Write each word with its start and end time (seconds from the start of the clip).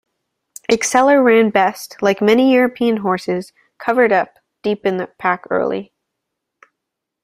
Exceller 0.67 1.23
ran 1.23 1.51
best, 1.51 1.95
like 2.01 2.23
many 2.23 2.51
European 2.51 2.97
horses, 2.97 3.53
"covered 3.77 4.11
up"-deep 4.11 4.83
in 4.83 4.97
the 4.97 5.05
pack 5.05 5.43
early. 5.51 5.93